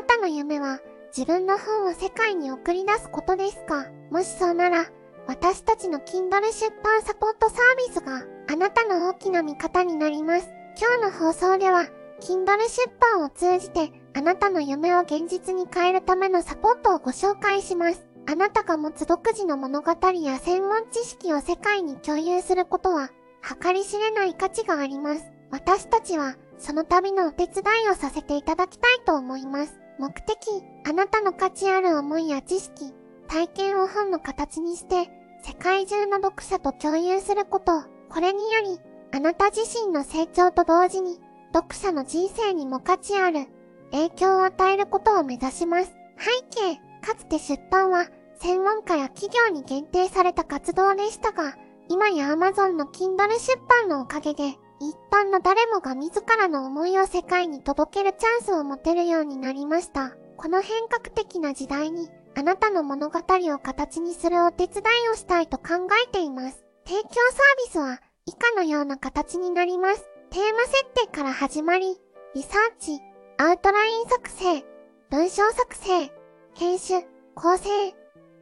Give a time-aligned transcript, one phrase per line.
[0.00, 0.80] なたの夢は
[1.14, 3.90] 自分の本を世界に送り出すことですか？
[4.10, 4.86] もしそうなら、
[5.26, 10.48] 私たちの Kindle 出版サポートサービスがあなたの大きな味方になります。
[10.80, 11.82] 今日の放送では、
[12.20, 18.06] Kindle 出版を通じてあなたの夢を現実に変えるためのサポートをご紹介します。
[18.26, 23.10] あなたが持つ独自の物語や専門知識を世界に共有することは、
[23.62, 25.24] 計り知れない価値があります。
[25.50, 29.78] 私たちは、その旅のお手伝いをさせていただきたいと思います。
[30.00, 30.34] 目的、
[30.88, 32.94] あなたの価値ある思いや知識、
[33.28, 35.10] 体験を本の形にして、
[35.44, 37.82] 世界中の読者と共有すること。
[38.08, 38.80] これにより、
[39.12, 41.20] あなた自身の成長と同時に、
[41.52, 43.48] 読者の人生にも価値ある
[43.90, 45.94] 影響を与えることを目指します。
[46.16, 48.06] 背景、かつて出版は
[48.40, 51.56] 専門家や企業に限定された活動でしたが、
[51.90, 60.16] 今や Amazon の Kindle 出版のおかげで、一般の誰もが自らの思いを世界に届けるチャンスを持てるようになりました。
[60.38, 66.64] この変革的な時代に、あなたの物語を形にするお手伝いをしたいと考えています。
[66.86, 70.08] 提供サービスは以下のような形になります。
[70.30, 72.00] テーマ設定から始まり、
[72.34, 73.00] リサーチ、
[73.36, 74.64] アウトライン作成、
[75.10, 76.10] 文章作成、
[76.54, 76.94] 編集、
[77.34, 77.68] 構成、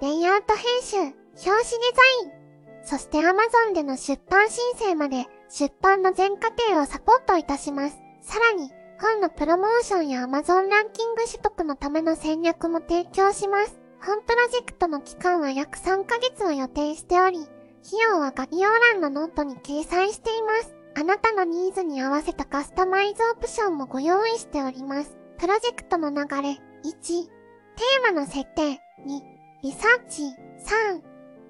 [0.00, 7.98] レイアウト編集、表紙デザイン、そして Amazon での出版申請まで出版の全過程をサポートいたします。
[8.20, 8.70] さらに、
[9.00, 13.80] 本のプロモーションや Amazon ランキング取得のための戦略も提供します。
[14.00, 20.74] 本プロジェクトの期間は約3ヶ月を予定しており、費用は概要欄のノートに掲載しています。
[20.96, 25.18] あなたのニーズに合わせたカスタマイズオプションもご用意しております。
[25.38, 29.20] プロジェクトの流れ、1、テーマの設定、2、
[29.62, 31.02] リサーチ、3、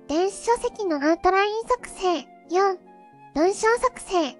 [0.08, 2.18] 電子書籍のアウトライン作成、
[2.50, 2.89] 4、
[3.32, 4.36] 文章作成、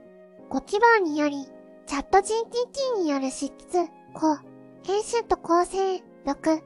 [0.49, 1.47] ご希望により、
[1.87, 4.39] チャット GTT による執筆、5、
[4.85, 5.97] 編集と構成、
[6.27, 6.61] 6、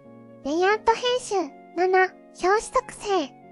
[0.47, 3.09] レイアウト編集、7、表紙作成、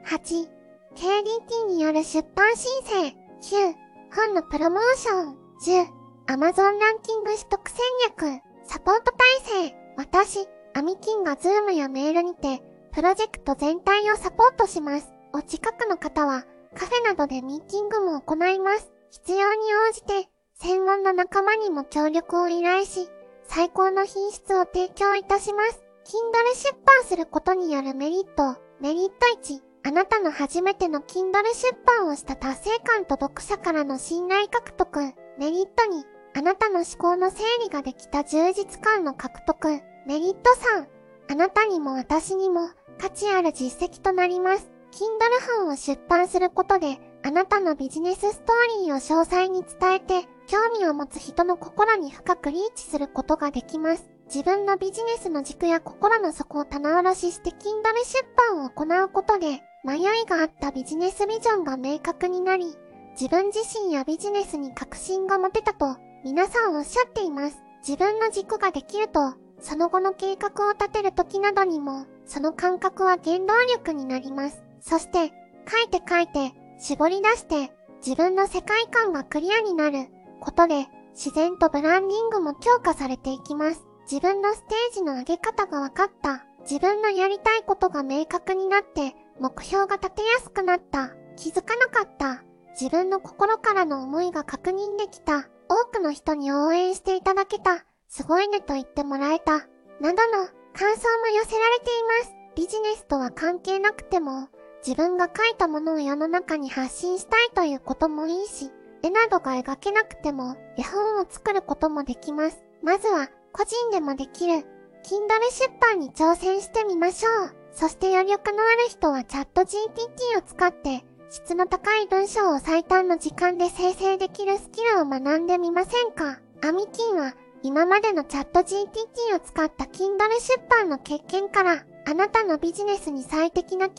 [0.06, 0.48] 8、
[0.94, 3.74] KDT による出版申請、9、
[4.16, 5.36] 本のプロモーション。
[5.60, 5.86] 10、
[6.28, 7.78] Amazon ランキング取得戦
[8.08, 8.42] 略。
[8.64, 9.76] サポート体制。
[9.98, 12.62] 私、アミキンが Zoom やメールにて、
[12.92, 15.12] プロジェクト全体をサポートします。
[15.34, 16.44] お近くの方は、
[16.74, 18.92] カフェなどでミーティングも行います。
[19.10, 19.60] 必要に
[19.90, 23.08] 応じて、専門の仲間にも協力を依頼し、
[23.44, 25.82] 最高の品質を提供いたします。
[26.04, 28.60] Kindle 出版することによるメリット。
[28.80, 40.86] メリット1、あなたの初めての Kindle 出版をした達成感と読者からの信頼獲得、メリットに、あなたの思考の整理ができた充実感の獲得、メリット3、
[41.30, 44.71] あなたにも私にも価値ある実績となります。
[44.92, 54.10] Kindle 本を出版することで、あなたのビジネスストーリーを詳細に伝えて、興味を持つ人の心に深くリーチすることができます。
[54.26, 57.56] 自分のビジネスの軸や心の底を棚卸しして Kindle
[58.04, 62.76] 出版を行うことで、迷いがあったビジネスビジョンが明確になり、
[63.12, 67.56] 自分自身やビジネスに確信が持てたと皆さんおっしゃっています。
[67.86, 74.62] 自分の軸ができると、その後の計画を立てる時などにも、その感覚は原動力になります。
[74.82, 75.32] そして、
[75.66, 77.72] 書いて書いて、絞り出して、
[78.04, 80.08] 自分の世界観がクリアになる
[80.40, 83.86] ことで、自然とブランディングも強化されていきます。
[84.10, 86.44] 自分のステージの上げ方が分かった。
[86.62, 91.10] 自分のやりたいことが明確になって、目標が立てやすくなった。
[91.36, 92.42] 気づかなかった。
[92.72, 95.48] 自分の心からの思いが確認できた。
[95.68, 97.84] 多くの人に応援していただけた。
[98.08, 99.52] すごいねと言ってもらえた。
[99.52, 102.34] などの感想も寄せられています。
[102.56, 104.48] ビジネスとは関係なくても、
[104.86, 108.70] 自分が書いたものを世の中に発信したいということもいいし、
[109.02, 112.62] 絵などが描けなくても絵本を作ることもできます。
[112.82, 114.66] まずは個人でもできる
[115.04, 117.54] Kindle 出版に挑戦してみましょう。
[117.72, 126.40] そして余力のある人はチャット GPT を使って質の高い文章を最短の時間で生成できるスキルを学んでみませんか？
[126.62, 133.92] アミキンは今までのチャット GPT を使った Kindle 出版の経験からあなたのビジネスに最適な Kindle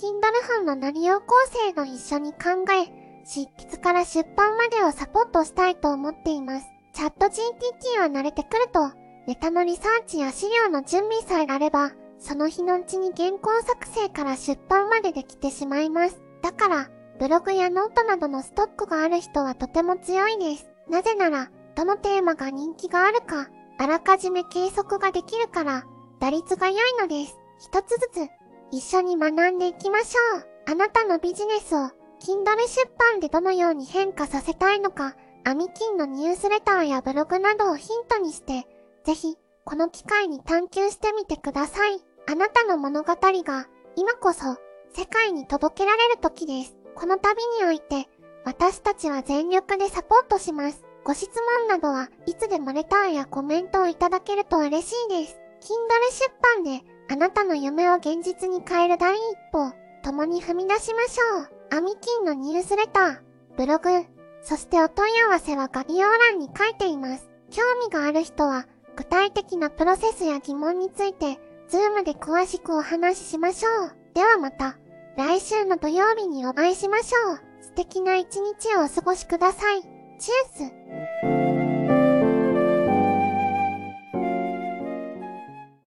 [0.58, 1.34] 本の内容構
[1.74, 2.92] 成を一緒に考え
[3.26, 6.66] 執筆から出版までをサポートしたいと思っています。
[6.94, 8.92] チャット GPT は慣れてくると
[9.26, 16.22] ネタのリサーチや資料の準備さえあればその日のうちに原稿作成から出版までできてしまいます。
[16.42, 16.90] だから、
[17.20, 20.70] ブログやノートなどのストックがある人はとても強いです。
[20.90, 25.84] なぜなら、どのテーマが人気があるか、あらかじめ計測ができるから、
[26.22, 27.38] 打率が良いのです。
[27.60, 28.30] 一つずつ、
[28.72, 30.46] 一緒に学んでいきましょう。
[30.66, 31.90] あなたのビジネスを、
[32.20, 38.66] Kindle 出版でどのように変化させたいのか、アミキンのニュースレターやブログなどをヒントにして、
[39.04, 42.00] ぜひ、この機会に探求してみてください。
[42.28, 44.56] あなたの物語が、今こそ、
[44.96, 46.76] 世界に届けられる時です。
[46.96, 48.08] この旅において、
[48.46, 50.84] 私たちは全力でサポートします。
[51.04, 51.30] ご質
[51.60, 55.40] 問などはいつでもレターやコメントをいただけると嬉しいです。
[55.62, 59.20] Kindle 出版であなたの夢を現実に変える第一
[59.52, 59.72] 歩
[60.04, 61.50] 共に踏み出しましょう。
[61.78, 63.20] アミキンのニュースレター、
[63.58, 64.06] ブログ、
[64.42, 67.30] そしてお問い合わせは概要欄に書いています。
[67.50, 73.96] 興味がある人は具体的なプロセスや疑問について、ズームで詳しくお話ししましょう。
[74.14, 74.78] ではまた、
[75.18, 77.40] 来週の土曜日にお会いしましょう。
[77.62, 79.82] 素敵な一日をお過ごしください。
[80.20, 80.74] チュース